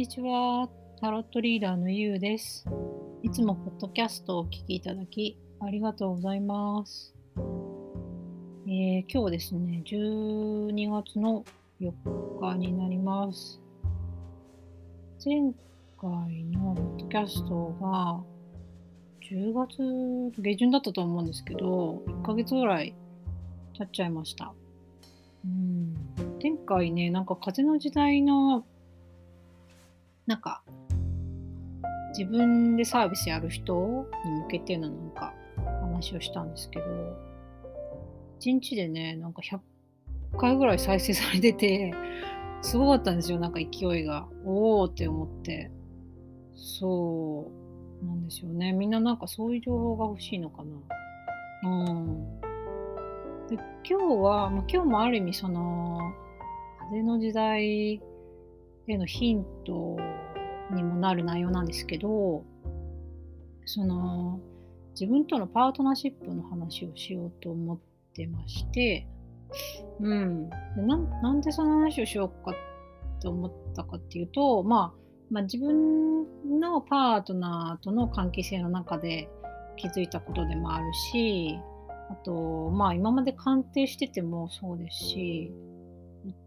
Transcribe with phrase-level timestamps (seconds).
[0.00, 0.66] にちは。
[0.98, 2.64] タロットリーダーのゆうです。
[3.22, 7.14] いつもポッドキャストをお聞きいただきありがとうございます。
[8.66, 11.44] えー、今日ですね、12月の
[11.82, 11.92] 4
[12.40, 13.60] 日になります。
[15.22, 15.52] 前
[16.00, 18.24] 回のポッドキャストが
[19.30, 22.94] 10月下旬だったと思うんですけど、1ヶ月ぐらい
[23.74, 24.54] 経っちゃいました。
[25.44, 25.94] うん、
[26.42, 28.64] 前回ね、なんか風の時代の
[30.30, 30.62] なんか
[32.16, 35.34] 自分でサービスやる人に向けてのなんか
[35.82, 36.84] 話をしたんですけど
[38.38, 39.58] 1日でねなんか100
[40.38, 41.92] 回ぐらい再生されてて
[42.62, 43.38] すごかったんですよ。
[43.38, 44.28] なんか勢いが。
[44.44, 45.70] おおって思って。
[46.54, 47.50] そ
[48.02, 48.06] う。
[48.06, 48.72] なんですよね。
[48.72, 50.62] みんななんかそういう情報が欲しいのか
[51.62, 51.70] な。
[51.70, 52.40] うん。
[53.48, 53.56] で
[53.88, 55.98] 今日は、まあ、今日もある意味その
[56.80, 58.00] 風の時代
[58.86, 59.96] へのヒント
[60.74, 62.44] にもなる内容なんですけど
[63.64, 64.40] その
[64.98, 67.78] 自分とのパートナーシップの話をしようと思っ
[68.14, 69.06] てまして
[70.00, 70.48] うん。
[70.48, 72.54] でなんでその話をしようか
[73.20, 74.98] と思ったかっていうと、まあ、
[75.30, 79.28] まあ自分のパートナーとの関係性の中で
[79.76, 81.58] 気づいたことでもあるし
[82.10, 85.52] あとまあ今まで鑑定しててもそうですし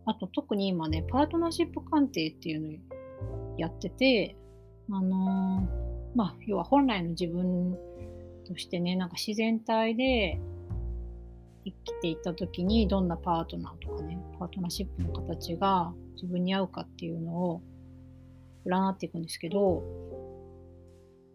[0.06, 2.78] あと特に今ねパートナーシップ鑑定っていうの
[3.58, 4.36] やってて、
[4.92, 7.78] あのー、まあ、要は本来の自分
[8.46, 10.40] としてね、なんか自然体で
[11.66, 17.62] 生きていった時にどんなパートナーとかね、パートナーシップの形が自分に合うかっていうのを
[18.66, 19.84] 占っていくんですけど、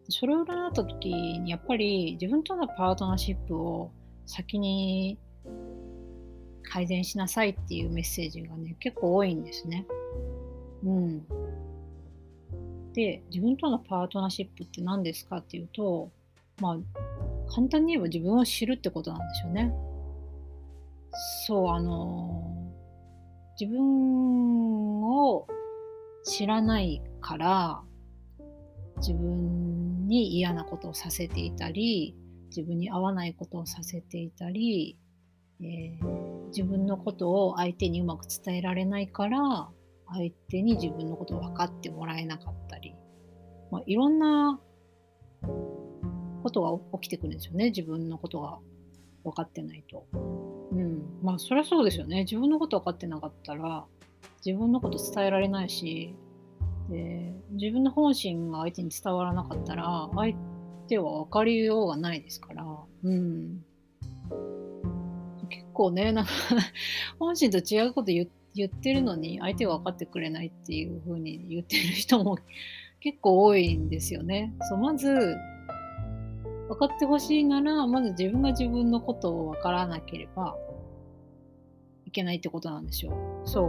[0.08, 3.91] それを占った時にやっぱり自分とのパートナーシップを
[4.27, 5.19] 先に
[6.62, 9.86] 改善しなさいっていうメッセージがね結構多いんですね。
[10.84, 11.27] うん。
[12.98, 16.10] で自分とのパートナーシップって何ですかっていうと
[16.60, 16.78] まあ
[17.48, 19.72] 簡単に言えば自分を知るってことなんですよね。
[21.47, 22.42] そうあの
[23.58, 25.47] 自分を
[26.25, 27.82] 知らないから
[28.97, 32.16] 自分に嫌なことをさせていたり
[32.48, 34.98] 自分に合わないことをさせていたり、
[35.60, 39.69] えー、自分のことを相手にうまく伝えられないから
[40.12, 42.94] 相手に自分のことを分かってもらえなかったり、
[43.70, 44.60] まあ、いろんな
[46.42, 47.66] ことが起きてくるんですよね。
[47.66, 48.58] 自分のことが
[49.24, 50.06] 分かってないと。
[50.72, 52.20] うん、まあそりゃそうですよね。
[52.20, 53.84] 自分のこと分かってなかったら
[54.44, 56.14] 自分のこと伝えられないし
[56.88, 60.34] で自分の本心が相手に伝わらなかったら相
[60.88, 62.64] 手は分かりようがないですから、
[63.04, 63.64] うん、
[65.48, 66.30] 結構ねなんか
[67.19, 72.38] 本心と違うこと言って言ってるのに相手は分かってくれないっていう風に言ってる人も
[73.00, 74.52] 結構多いんですよね。
[74.69, 75.08] そうまず
[76.69, 80.56] 分かってほしいならまず自分が自分のことを分からなければ
[82.04, 83.12] いけないってことなんですよ。
[83.44, 83.64] そ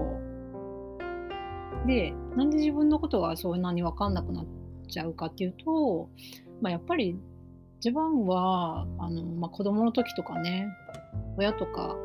[1.86, 1.88] う。
[1.88, 4.46] でなんで自分のことがそんなに分かんなくなっ
[4.88, 6.10] ちゃうかっていうと、
[6.62, 7.18] まあ、やっぱり
[7.78, 10.68] 自分はあの、まあ、子供の時とかね
[11.38, 11.96] 親とか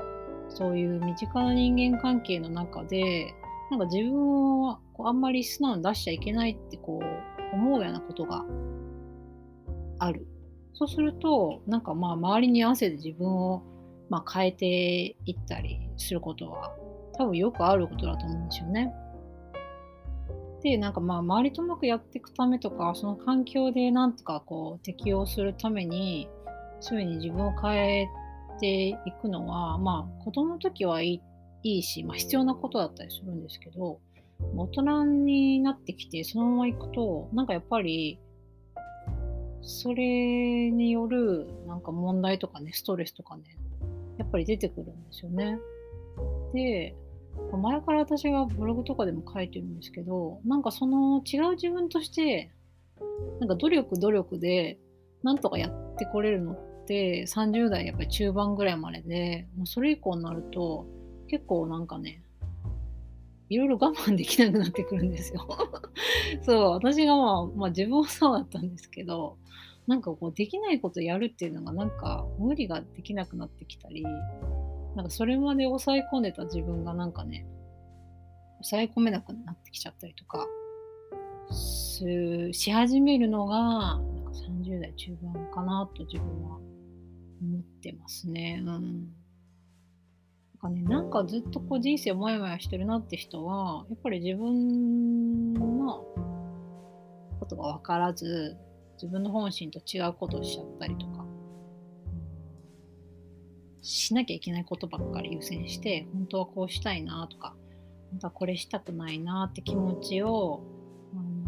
[0.49, 3.35] そういう身近な人間関係の中で
[3.71, 8.45] なんか自分をこうあんまり素直に出しちゃいけないってこう思うようなことが
[9.99, 10.27] ある。
[10.75, 13.63] そうするとなんかまあ周りに合わせて自分を
[14.11, 14.67] まあ変えて
[15.25, 16.75] いったりすることは
[17.17, 18.93] 多分よくあることだと思うんですよね。
[20.63, 26.29] でなんかまあ周りとうまくやっていくためとかその環境でなんとかこう適応するために
[26.81, 28.09] そういうふうに自分を変え
[28.59, 31.21] ていくのは、まあ、子供の時はい
[31.63, 33.99] いし、まあ、必要なことだったりするんですけど、
[34.57, 38.19] 大人になってきて、そのまま行くと、なんかやっぱり、
[39.63, 43.43] それによる、なんか問題とかね、ストレスとかね、
[44.19, 45.59] やっぱり出てくるんですよね。
[46.53, 46.95] で、
[47.53, 52.51] 前から私がブログとかでも書いてるんですけど、なんかその違う自分として、
[53.41, 54.79] なんか努力努力で、
[55.23, 60.87] なんとかやってこれるのっって30代やっぱり中盤ぐらいまででもうそれ以降になると
[61.29, 62.23] 結構なんかね
[63.51, 65.47] いろいろ我慢できなくなってくるんですよ。
[66.43, 69.37] そう私がまあ、まあ、自分はそうだったんですけど
[69.87, 74.03] なんかこうできないことやるっていうのがなんか無理ができなくなってきたり
[74.95, 77.47] なんかそれまで抑え込んでた自分がなんかね
[78.59, 80.47] 抑え込めなくなってきちゃったりとか
[81.51, 86.59] し始めるのがなんか30代中盤かなと自分は
[87.45, 88.61] 思ってますね。
[88.61, 88.67] うん。
[88.67, 89.09] なん
[90.61, 96.05] かね、なんかずっとこう人生モヤモヤしてるなって人は、やっぱり自分の
[97.41, 98.57] ことが分からず
[98.95, 101.25] 自分の本心と違うことをしちゃったりとか
[103.83, 107.55] しなきゃいけないことばっかり優先して本当はこうしたいなとか
[108.13, 110.63] 本当はこれしたくないなって気持ちを、
[111.13, 111.45] うん、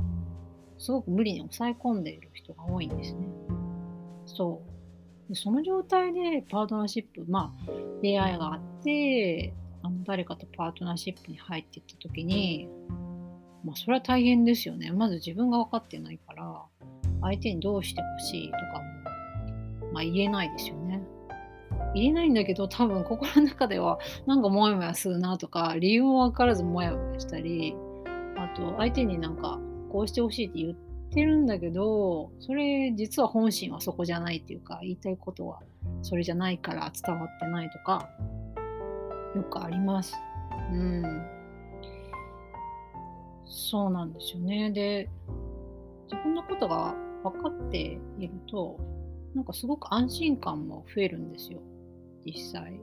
[0.78, 3.26] すごく無理に抑え込んでいる人が多いんですね。
[4.26, 4.75] そう
[5.28, 7.70] でその状態でパートナーシップまあ
[8.02, 9.52] 出会いがあって
[9.82, 12.68] あの誰かとパートナーシップに入っていった時に
[13.64, 16.62] まあそれは大変ですよねまず自分が分かってないから
[17.22, 18.82] 相手にどうしてほしいとか
[19.84, 21.02] も、まあ、言えないですよね。
[21.94, 27.74] 言えないんだけど多分心の中ではなんかモヤモヤするなとか理由も分からずモヤモヤしたり
[28.36, 29.58] あと相手になんか
[29.90, 30.85] こうしてほしいって言って
[31.16, 35.60] てるんだけどそれ実は本心はそこじゃないっていうか言いたいことは
[36.02, 38.06] それじゃないから伝わってないとか
[39.34, 40.14] よくあります。
[40.72, 41.26] うん。
[43.46, 44.70] そうなんですよね。
[44.70, 45.08] で
[46.10, 48.78] 自分のことが分かっていると
[49.34, 51.60] なんかすごく安心感も増えるんですよ。
[52.26, 52.78] 実際。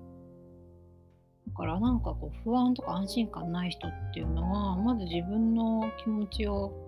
[1.49, 6.82] だからなんかこう不安とか安心感ない人っていうのはまず自分の気持ちを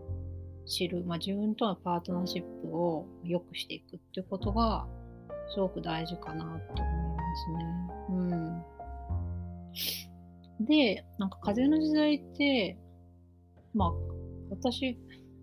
[0.66, 4.88] 知る、まあ、自分とのパートナーシップを良くしていくっていうことが
[5.54, 8.64] すごく大事かなと思いますね。
[10.60, 10.66] うん。
[10.66, 12.78] で、なんか風の時代って、
[13.74, 13.92] まあ
[14.50, 14.98] 私、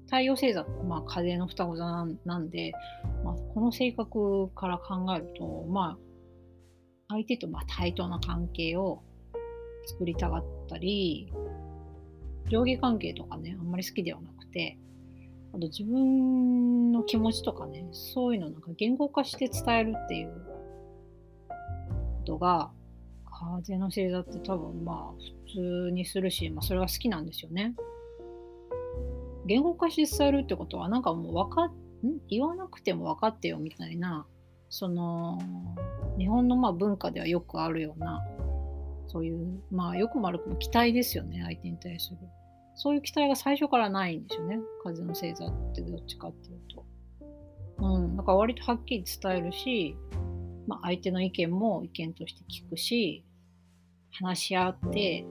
[0.06, 2.72] 太陽星座、まあ風の双子座なんで、
[3.25, 6.12] まあ、この性格から考えると、まあ
[7.12, 9.02] 相手とまあ対等な関係を
[9.86, 11.32] 作りたがったり
[12.48, 14.78] 上下関係とかねあんまり好きではなくて
[15.54, 20.32] あと自分の気持ちとかねそういうのなんか言語化して伝えるっていう
[21.49, 22.70] ことが
[23.31, 27.75] 風の星座って多分まあ普通にするし、まあ、それは好きなんですよね。
[29.44, 31.72] 言語化して伝えるってことはなんかもう分かん？
[32.28, 34.25] 言わなくても分かってよみたいな
[34.70, 35.38] その
[36.16, 38.25] 日本のまあ文化ではよくあるような
[39.08, 42.19] そういうまあよくも悪くも期待ですよね相手に対する
[42.74, 44.58] そういう期待が最初からないんですよね。
[44.82, 46.86] 風の星座ってどっちかっていうと。
[47.78, 48.16] うん。
[48.16, 49.96] だから割とはっきり伝えるし、
[50.66, 53.24] まあ、相手の意見も意見として聞くし
[54.12, 55.26] 話し合って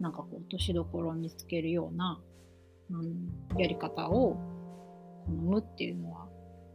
[0.00, 2.20] なんかこう落としどころを見つけるような、
[2.90, 4.36] うん、やり方を
[5.26, 6.26] 好むっていうのは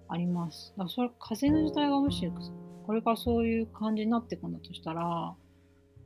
[0.07, 0.74] あります。
[0.77, 2.31] だからそれ風の時代がもし
[2.86, 5.36] これからそういう感じになっていくんだとしたら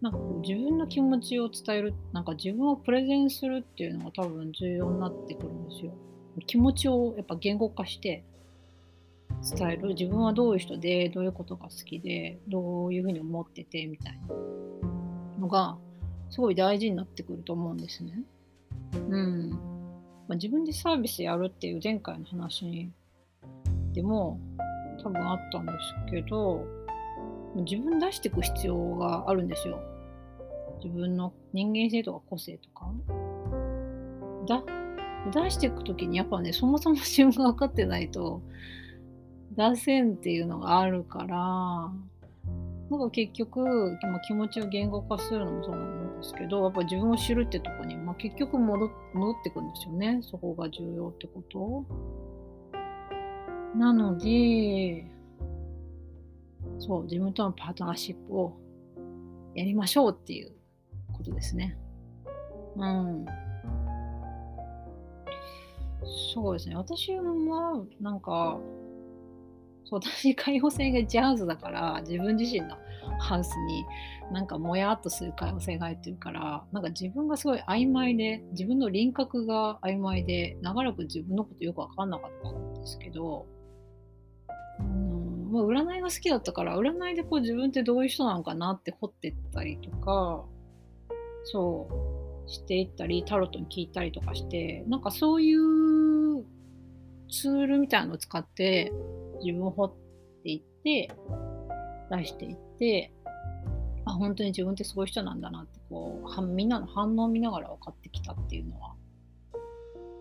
[0.02, 5.94] なんかこう自分の気持ちを伝えるなんか自分をプレゼンするっていうのが多分重要になってくるんですよ。
[6.48, 8.24] 気持ちをやっぱ言語化して
[9.58, 15.78] 伝える自分はどういう人でどういうことが好きでどういうふうに思っててみたいなのが
[16.30, 18.22] すごい大事になってくると思うんですね。
[18.94, 19.50] うん。
[20.28, 22.90] まあ、自分でサービスやるっていう前回の話
[23.94, 24.40] でも
[25.02, 25.72] 多分あったんで
[26.08, 26.66] すけど
[27.56, 29.80] 自分出していく必要があるんですよ。
[30.84, 32.92] 自分の人間性とか個性とか。
[34.48, 34.64] だ
[35.32, 38.42] 出していく時にやっぱねそもそも自分が分かってないと
[39.56, 41.92] 出せんっていうのがあるから
[42.90, 43.60] なんか結局、
[44.02, 48.90] まあ、気持ちを言語化するのもそうなんですけどやっぱ自分を知るってとこに、まあ、結局戻っ
[49.44, 50.20] てくんですよね。
[50.24, 51.86] そこが重要ってこと。
[53.76, 55.06] なので、
[56.80, 58.58] そう、自分とのパートナーシップを
[59.54, 60.52] やりましょうっていう
[61.14, 61.78] ことですね。
[62.76, 63.26] うん。
[66.34, 66.76] そうですね。
[66.76, 67.24] 私は、
[68.00, 68.58] なんか、
[69.86, 72.78] そう私、開放性がジャズだから、自分自身の
[73.20, 73.86] ハウスに
[74.32, 83.48] なんかもやっとする開放性が入ってるから、なんか自分がすごい曖昧で、自分の輪郭が曖昧で、長らく自分のことよくわかんなかったんですけど、
[85.50, 90.46] もう占いが好きだったから占いでこう自分ってどういう人なのかなって掘ってったりとか
[91.46, 91.88] そ
[92.48, 96.46] うしていったりタロットに聞いたりとかしてなんかそういう
[97.32, 98.92] ツールみたいなのを使って
[99.44, 99.94] 自分を掘っ
[100.44, 101.12] ていって
[102.12, 103.12] 出していって
[104.06, 108.94] あ本当に自分ってそうい人なんだなってこうみんなの反応を見ながら分かってきたっていうのは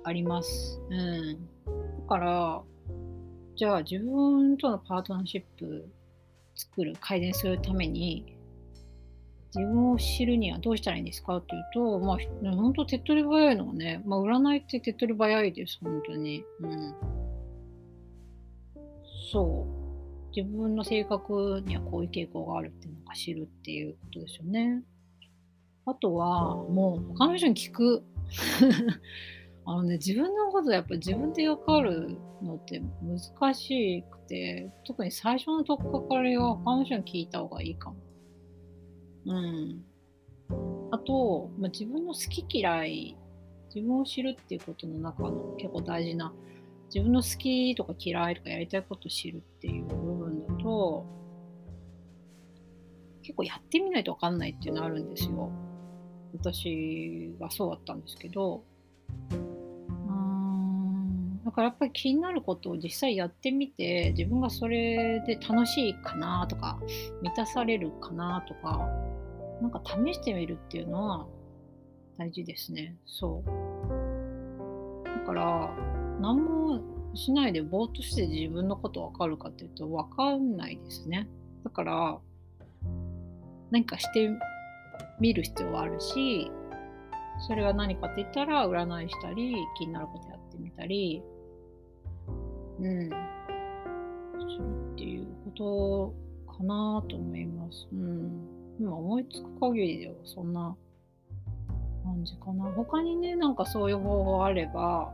[0.04, 0.80] あります。
[0.90, 1.48] うん、
[2.02, 2.62] だから
[3.58, 5.84] じゃあ自分とのパートナーシップ
[6.54, 8.36] 作る改善するために
[9.52, 12.18] 自分を知るにはどうしたらいいんですかっていうと、まあ、
[12.54, 16.44] 本当手っ取り早いのはね、まあ、占いって手っ取り早いです、本当に。
[16.60, 16.94] うん。
[19.32, 20.36] そう。
[20.36, 24.84] 自分の性格にはこういう傾向があるっていうのが知るっていうことですよね。
[25.84, 28.04] あとは、もう他の人に聞く。
[29.70, 37.96] あのね、自分のことやっぱ自分でわかるのって難しくて、特に最初のとっかかりは他の人に聞いた方がいいかも。
[39.26, 39.84] うん。
[40.90, 43.18] あと、まあ、自分の好き嫌い、
[43.74, 46.32] 自分を知るっていうことの中の結構大事な、
[46.86, 51.04] 自分の好きとか嫌いとかやりたいことを知るっていう部分だと、
[53.20, 55.52] 結構やってみないと分かんないっていうのあるんですよ。
[56.32, 58.64] 私がそうだったんですけど、
[61.58, 66.78] からやっぱり気になることを実際やってみて自分がそれで楽しいかなとか
[67.20, 68.88] 満たされるかなとか
[69.60, 71.26] なんか試してみるっていうのは
[72.16, 72.94] 大事ですね。
[73.06, 75.04] そう。
[75.04, 75.74] だから
[76.20, 76.80] 何も
[77.14, 81.28] しないでぼーっとして自分のこと分かるかっていうと分かんないですね。
[81.64, 82.18] だから
[83.72, 84.30] 何かして
[85.18, 86.52] みる必要はあるし
[87.48, 91.20] それは何かって言ったら占いしたり気になることやってみたり
[92.80, 96.14] うん、するっていうこ
[96.46, 97.88] とかなと思います。
[97.92, 98.48] うん。
[98.78, 100.76] 今思いつく限りではそんな
[102.04, 102.64] 感じかな。
[102.72, 105.12] 他にね、なんかそういう方法あれば、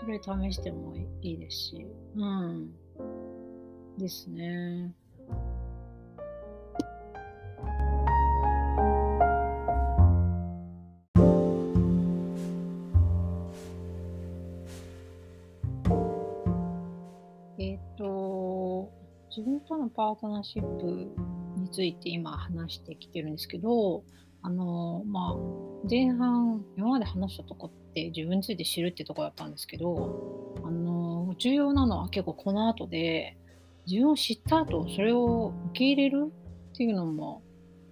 [0.00, 1.86] それ試してもいいですし。
[2.16, 2.70] うん。
[3.98, 4.92] ですね。
[19.96, 20.86] パートナーシップ
[21.58, 24.04] について今話してきてるんですけど、
[24.42, 25.36] あの、まあ、
[25.90, 33.36] 前半、今まで話したとこって自分について知るってとこだったんですけど、あの、重要なのは結構この後で、
[33.86, 36.32] 自分を知った後、それを受け入れる
[36.72, 37.42] っていうのも、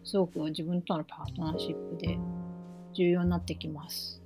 [0.05, 2.19] すごく自分とのパートナーシップで
[2.93, 4.21] 重要になってきます。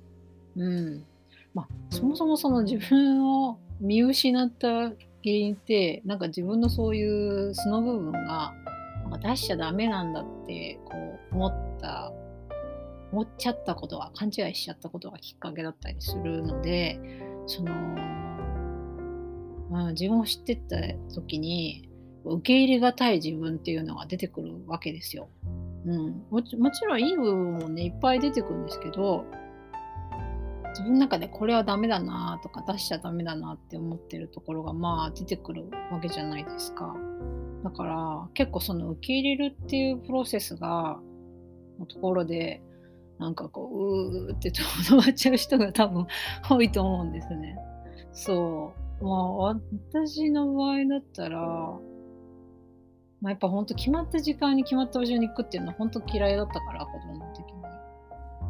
[0.57, 1.05] うん。
[1.53, 4.91] まあ、そもそもその自分を見失った
[5.23, 8.53] 原因ってなんか自分のそういう素の部分が
[9.21, 10.91] 出しちゃダメなんだってこ
[11.31, 12.11] う思った
[13.11, 16.99] 思っちゃったことは勘違いしちゃったことがきっかけだったりするので
[17.47, 17.73] その、
[19.69, 20.77] まあ、自分を知ってった
[21.13, 21.89] 時に
[22.23, 25.29] 受け入れがたい自分っていうのが出てくるわけですよ。
[25.85, 29.25] うん、もちろんいい部分もねいっぱい出てくるんですけど
[30.79, 36.95] 自分の中でこれはダメだなとか出しちゃダメだなって思ってるところがまあ出てくるわけじゃないですか。
[37.65, 40.97] だから結構その受け入れるっていうプロセスが
[41.77, 42.61] のところで
[43.19, 46.07] なんかこううーってとどまっちゃう人が多分
[46.49, 47.57] 多いと思うんですね。
[48.13, 49.03] そう。
[49.03, 51.39] まあ私の場合だったら、
[53.21, 57.48] まあ、やっぱほんと決まった時間に決まった場所に行くっていうのは本当嫌いだったから子供の時。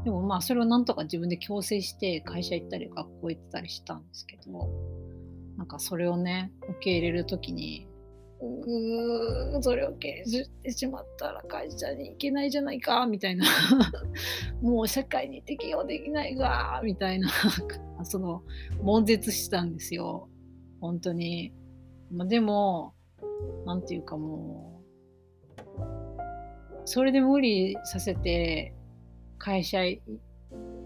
[0.04, 4.70] でもまあそれをなんとか自分で強制して会社行ったり学校行ってたりしたんですけど
[5.58, 7.90] なんかそれをね受け入れる時に
[8.42, 13.46] うーそれを受け入れてしまったら会社に行けないじゃないかみたいな。
[14.62, 17.30] もう社会に適応できないわみたいな。
[18.04, 18.44] その
[18.82, 20.30] 悶絶したんですよ。
[20.80, 21.54] 本当に、
[22.10, 22.94] まあ、でも
[23.66, 24.82] 何て言うかも
[25.58, 25.80] う
[26.86, 28.74] それで無理させて
[29.40, 29.80] 会社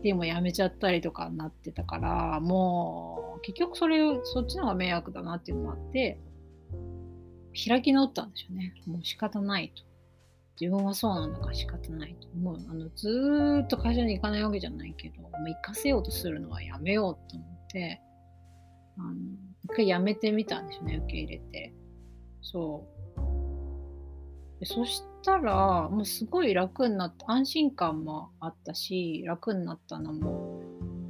[0.02, 6.20] でも辞めちゃったりとかになってたからもう結局それそっちの方が迷惑だなっていうのもあって
[7.68, 8.74] 開き直ったんですよね。
[8.88, 9.84] もう仕方ないと。
[10.60, 12.28] 自分はそうなんだから仕方ないと。
[12.38, 18.02] もうあのずーっと会社に行かないわけじゃないけどもう行かせようとするのはやめようと思って
[18.98, 19.16] あの
[19.64, 21.74] 一回やめてみたんですよね受け入れて。
[22.42, 22.93] そう。
[24.64, 30.62] でそしたら、もうすごい楽になった、安心感もあったし、楽になったのも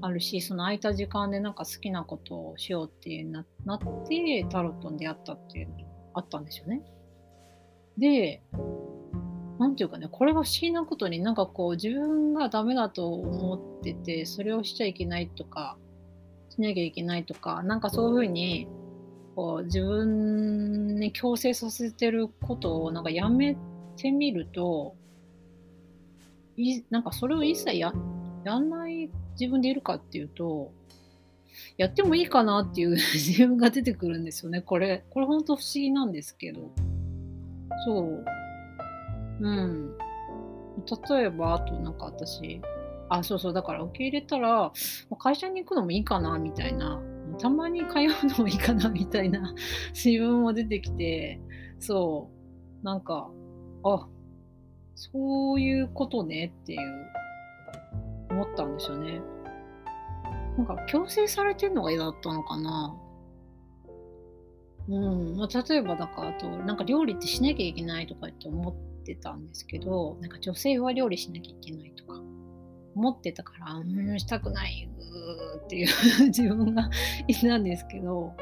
[0.01, 5.83] あるし、その空いた時間でなんか好きなことをしようってななって、タロットに出会ったっていうのが
[6.15, 6.81] あったんですよね。
[7.95, 8.41] で、
[9.59, 15.77] なんていうかね、これが不思議なことになんかこう自分がダメだと思ってて、それをしちゃいけないとか、
[16.49, 18.67] しなきゃいけないとか、なんかそういうふうに、
[19.35, 23.57] こう自分に強制させてることをなんかやめ
[23.95, 24.95] てみると、
[26.57, 27.93] いなんかそれを一切や
[28.43, 29.09] やんない
[29.39, 30.71] 自分でいるかっていうと、
[31.77, 34.61] やってもいいかなっていう 自分が出てくるんですよね。
[34.61, 36.71] これ、これ本当不思議なんですけど。
[37.85, 38.25] そう。
[39.39, 39.97] うん。
[41.09, 42.61] 例えば、あとなんか私、
[43.09, 44.71] あ、そうそう、だから受け入れたら、
[45.19, 47.01] 会社に行くのもいいかなみたいな、
[47.37, 49.53] たまに通うのもいいかなみたいな
[49.93, 51.39] 自分も出てきて、
[51.79, 52.29] そ
[52.81, 53.29] う、なんか、
[53.83, 54.07] あ
[54.95, 57.13] そういうことねっていう
[58.29, 59.21] 思ったんですよね。
[60.57, 62.95] なんか強制されてんのが嫌だったのかな。
[64.89, 72.21] うんまあ、例えばだからあとなんか料理ってしなきゃいけないとかって思ってたんですけどなんか女性は料理しなきゃいけないとか
[72.95, 75.87] 思ってたからうんしたくないうーっていう
[76.27, 76.89] 自分が
[77.27, 78.33] いたんですけど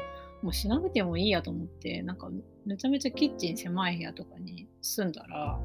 [0.42, 2.28] もうしなくてもいいやと思ってなんか
[2.66, 5.58] めちゃめちゃキッチン狭い部屋とかに住んだら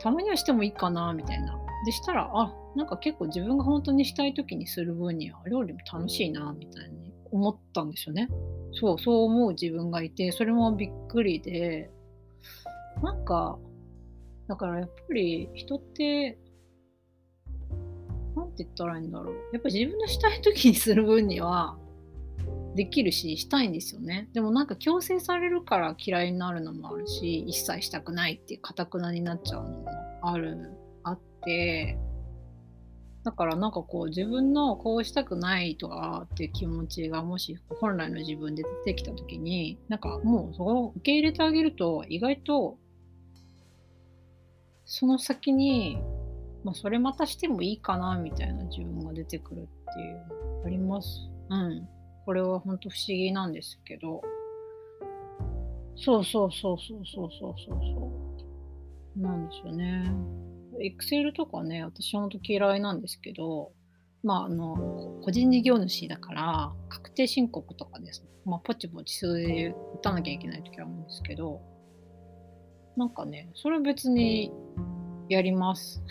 [0.00, 1.58] たまにはしてもいいかなみたいな。
[1.84, 8.28] でしたらあなんか結構自分が本当にしたい時にする分には料理も楽しいなみたいに思ったんですよね。
[8.72, 11.90] そうそう思う自分がいてそれもびっくりで
[13.02, 13.58] なんか
[14.48, 16.38] だからやっぱり人って
[18.58, 19.34] て言ったらいいんだろう。
[19.52, 21.76] やっぱり自分のしたい時にする分には
[22.74, 24.28] できるししたいんですよね。
[24.32, 29.86] でもなんか強制されるから嫌いになるのもあるし一切したくないっていうかたくなになっちゃうのも
[30.22, 30.56] ある
[31.04, 31.98] あって。
[33.24, 42.78] だからなんかこう自分のこうしたくないとかっていう気持ちがもし本来の自分で出てきた時になんかもうそこを受け入れてあげると意外と
[44.90, 45.98] その先に、
[46.64, 50.16] まあ、それまたしてもいいかなみたいな自分が出てくるっていう
[50.60, 51.28] のあります。
[51.50, 51.88] うん。
[52.24, 54.22] これは本当不思議なんですけど。
[55.96, 58.12] そうそうそうそうそうそうそうそ
[59.16, 59.20] う。
[59.20, 60.12] なんですよね。
[60.80, 63.72] エクセルとかね、私は本当嫌いなんですけど、
[64.22, 71.60] まあ、あの、個人事業主だから、確定申告とかです、ね、まあ、ポチポチ数字打たなきゃいけない時あるんですけど、
[72.96, 74.52] なんかね、それ別に
[75.28, 76.02] やります。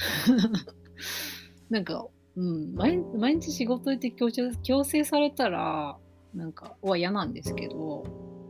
[1.70, 5.98] なんか、うん、毎毎日仕事行って強制強制されたら、
[6.34, 8.04] なんか、は嫌なんですけど、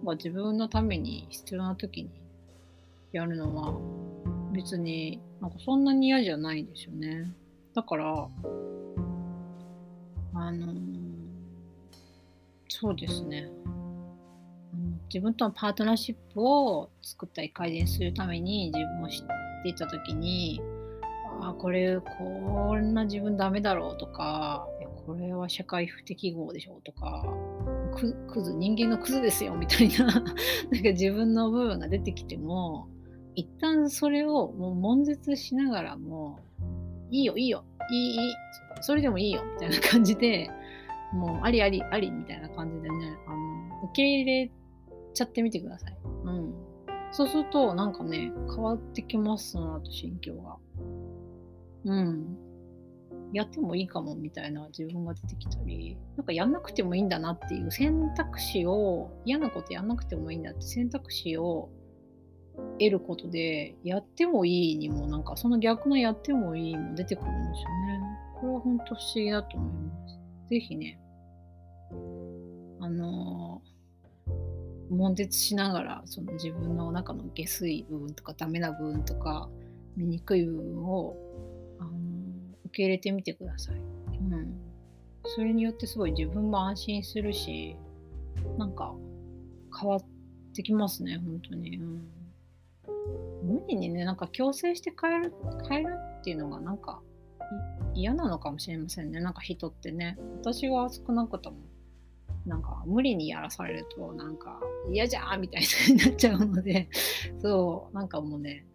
[0.04, 2.10] まあ、自分のために必要な時に
[3.12, 3.80] やるのは、
[4.54, 7.34] 別になんかそんなに嫌じゃないですよね。
[7.74, 8.28] だから、
[10.34, 10.78] あのー、
[12.68, 13.50] そうですね。
[15.10, 20.62] 自分とのパートナーシップを作ったり改善するために自分を知ってていた時に
[21.42, 24.68] あこれこんな自分ダメだろうとか
[25.06, 27.24] これは社会不適合でしょうとか
[27.96, 30.34] ククズ人間のクズですよみたいな なんか
[30.92, 32.90] 自分の部分が出てきても
[33.36, 36.40] 一旦それをもう悶絶しながらも
[37.10, 38.34] いいよいいよいいいい
[38.82, 40.50] それでもいいよみたいな感じで
[41.14, 44.52] もうありありありみたいな感じでねあの受け入れ
[45.14, 45.98] ちゃってみてください。
[46.26, 46.67] うん。
[47.18, 50.58] そうすると、なんかね、変わってきますその後、心境が。
[51.86, 52.38] うん。
[53.34, 61.70] やってもいいかもみたいな自分が出てきたり、なんかやんなくてもいいんだなっていう選択肢を、嫌なことやんなくてもいいんだって選択肢を
[62.78, 68.00] 得ることで、やってもいいにも、なんかその逆のやってもいいも出てくるんですよね。
[68.40, 70.20] これは本当不思議だと思います。
[70.52, 71.00] ぜひね、
[72.80, 73.47] あのー
[74.90, 79.50] 悶絶しながらその自分の中の下水部分とかダメな部分とか
[79.96, 81.16] 醜い部分を
[81.80, 81.92] あの
[82.66, 83.76] 受け入れてみてください。
[83.76, 83.80] う
[84.36, 84.58] ん、
[85.24, 87.76] それによってすごい自分も安心するし
[88.58, 88.94] なんか
[89.80, 90.06] 変わっ
[90.54, 91.78] てきますね本当に。
[91.78, 92.08] うん。
[93.44, 95.34] 無理にねなんか強制して変える
[95.70, 97.02] 変えるっていうのがなんか
[97.94, 99.20] 嫌なのかもしれませんね。
[99.20, 100.18] なんか人ってね。
[100.42, 101.58] 私は少なくとも。
[102.48, 106.90] なんか無理にやらされるとなんか嫌じゃんみたいになっちゃうので
[107.42, 108.66] そうなんかもうね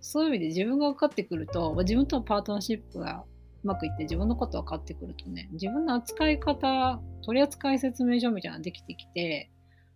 [0.00, 3.24] そういう意味で自分が分かってくると自分とのパートナーシップが
[3.64, 9.50] うまくいって自分のこと分かってくるとね自分の扱い方取扱説明書みたいなのができてきて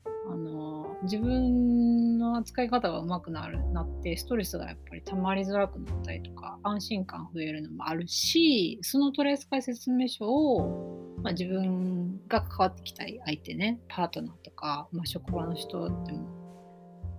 [0.05, 16.43] あの自分の扱い方がうまくなるなってストレスがやっぱり溜まりづらくなったりとか安心感増えるのもあるしその取扱説明書を、まあ、自分が関わってきたい相手ねパートナーとか、まあ、職場の人でも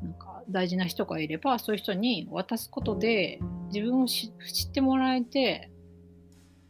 [0.01, 3.39] なんか大事な人がいればそういう人に渡すことで
[3.73, 5.71] 自分を知ってもらえて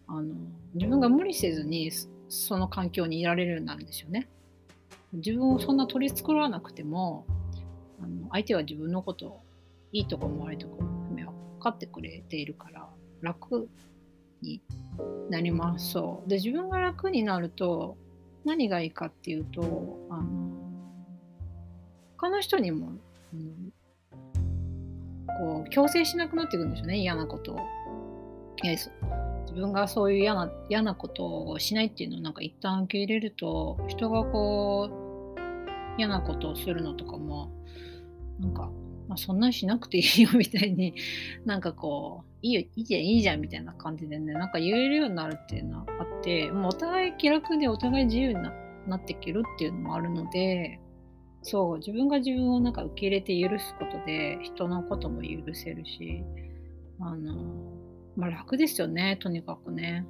[0.08, 0.34] あの
[0.76, 1.92] 自分が無理せずに
[2.30, 4.28] その環境にいられるようになるんですよね。
[5.14, 7.26] 自分をそんな取り繕わなくても
[8.02, 9.42] あの相手は自分のこと
[9.92, 12.90] いいとこも悪いとこも分かってくれているから
[13.22, 13.70] 楽
[14.42, 14.62] に
[15.30, 15.92] なります。
[15.92, 16.30] そう。
[16.30, 17.96] で自分が楽になると
[18.44, 19.62] 何がいいかっていうと
[20.10, 20.52] あの
[22.18, 22.92] 他の人にも、
[23.34, 23.74] うん、
[25.40, 26.98] こう強制しなくなっていくんですよね。
[26.98, 27.60] 嫌なことを。
[28.64, 35.03] 自分がそういう嫌な嫌なことをしないっていうのをなんか一旦受け入れると人がこう
[35.98, 37.52] 嫌なことをするのとかも
[38.40, 38.72] なんか
[39.08, 40.94] まあ、そんなにしなくていいよ みたいに
[41.46, 50.80] なんかこういいよいいじゃんいいじゃんみたいな感じでねなんか言えるようになるっていうのはあってもうお互い気楽でお互い自由になっていけるっていうのもあるので
[51.42, 56.24] そう自分が自分をなんか受け入れて許すことで人のことも許せるし
[57.00, 57.36] あの
[58.16, 60.06] まあ楽ですよねとにかくね。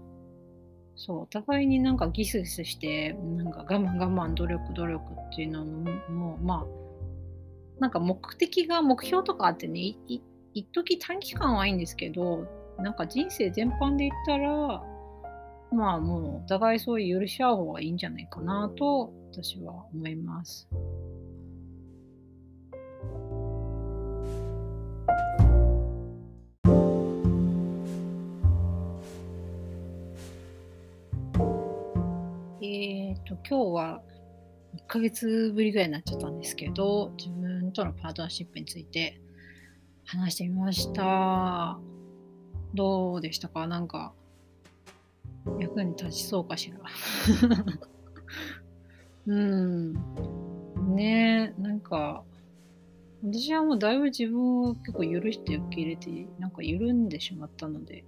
[0.96, 6.84] そうお互いになんかギスギスしてなんか我慢我慢努力努力っていうのもまあ
[7.80, 9.96] なんか目的が目標とかあってね
[10.54, 14.84] 一時短期間はいいんですけどなんか人生全般で言ったら
[15.72, 20.70] まあもうお互いそういう許し合う方がいいんじゃないかなと私は思います。
[33.48, 34.02] 今日は
[34.76, 39.20] 1ヶ月ぶりぐらいになっちゃったんですけど、自分とのパートナーシップについて
[40.06, 41.80] 話してみました。
[42.74, 43.68] どうでしたか？
[43.68, 44.14] なんか、
[45.60, 46.80] 役に立ちそうかしら？
[49.28, 49.94] うん。
[50.96, 52.24] ねえ、なんか、
[53.24, 58.04] 私はもうだいぶ自分を結構許して受け入れて、なんか緩んでしまったので、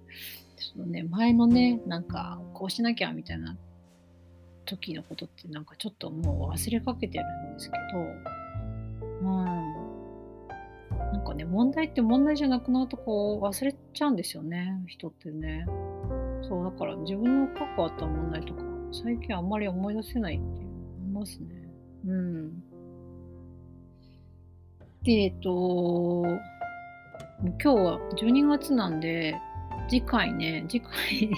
[0.56, 3.56] そのね、前のね、なんか、こうしなきゃみたいな
[4.66, 8.00] 時のことってなんかちょっともう忘れかけてるんですけど、
[9.22, 9.86] うん。
[11.12, 15.64] なんかね、問題って問題じゃなくなるとこう忘れちゃうんですよね、人ってね。
[16.42, 21.48] そう、だから自分の過去あった問題とか、最近あんまり思い出せないって思いますね。
[22.06, 22.62] うん。
[25.02, 26.24] で、えっと、
[27.42, 29.36] 今日は12月なんで、
[29.88, 30.90] 次回ね、次回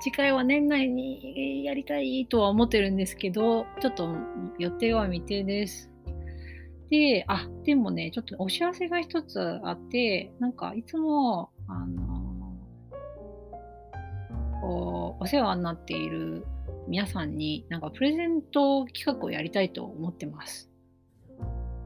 [0.00, 4.14] 次回は年内にやりたいとは思ってるんですけど、ちょっと
[4.58, 5.90] 予定は未定です。
[6.90, 12.24] で、あ、でもね、ちょっとお知らせが一つあって、なんかいつも、あの
[14.60, 16.46] こう、お世話になっている
[16.88, 20.70] 皆さんに、なんかプレゼント企画をやりたいと思ってます。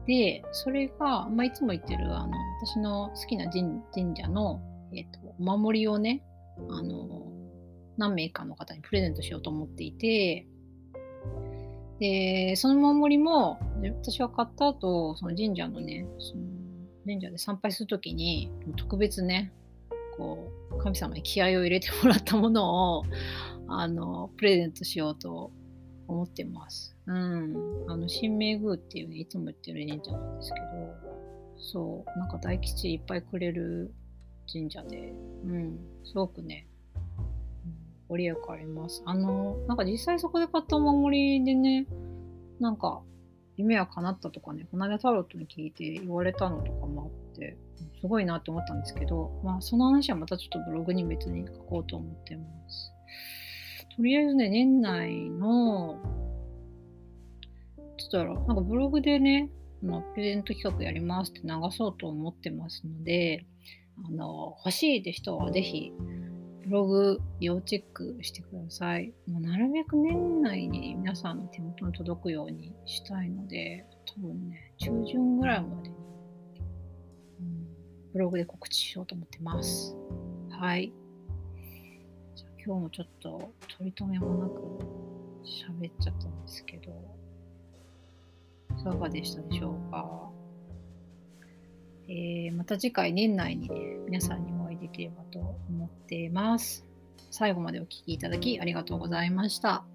[0.07, 2.33] で、それが、まあ、いつも言ってる、あの、
[2.65, 3.81] 私の好きな神
[4.15, 4.61] 社の、
[4.93, 6.23] えっ、ー、と、お守りをね、
[6.69, 7.31] あの、
[7.97, 10.47] 何名かの方にプレゼントしようと思っていて、
[11.99, 13.59] で、そのお守りも、
[14.01, 16.43] 私は買った後、その神社のね、その
[17.05, 19.51] 神社で参拝するときに、特別ね、
[20.17, 23.03] こう、神様に気合を入れてもらったものを、
[23.67, 25.51] あの、プレゼントしようと
[26.07, 26.95] 思ってます。
[27.05, 27.85] うん。
[27.87, 30.65] あの、新明宮っていうね、いつも言ってる神社なんですけど、
[31.57, 33.93] そう、なんか大吉いっぱいくれる
[34.51, 35.13] 神社で、
[35.45, 36.67] うん、すごくね、
[38.07, 39.03] ご利益あります。
[39.05, 41.85] あの、なんか実際そこで買ったお守りでね、
[42.59, 43.01] なんか、
[43.55, 47.57] 夢は叶ったとかね、この間タロットに聞いて言われたのとかもあって、
[47.99, 52.91] すごいなって思ったんですけど、まあその話はまたちょっとブログに別に書こうと思ってます。
[53.95, 55.99] とりあえずね、年内の、
[57.97, 59.49] ちょっとなんかブログでね、
[59.81, 63.45] まプレゼント企画やりますって流そうと思ってますので、
[64.05, 65.91] あの欲しいって人はぜひ
[66.65, 69.13] ブログ要チェックしてください。
[69.27, 75.95] もうなるべく年内に皆さんの手元に届くようにしたいので、多分ね、中旬ぐらいまでに、
[77.39, 77.67] うん、
[78.13, 79.95] ブログで告知しようと思ってます。
[80.51, 80.93] はい。
[82.35, 84.61] じゃ今日もちょっと取り留めもなく
[85.43, 86.91] 喋っちゃったんですけど、
[88.79, 90.29] いかがでしたでしょうか？
[92.09, 96.85] えー、また次回年内に、ね、皆さんにお会いできればと思っています。
[97.29, 99.85] 最後までお聴きいただきありがとうございました。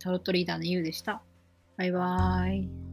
[0.00, 1.22] タロットリーダーのゆうでした。
[1.76, 2.91] バイバーイ。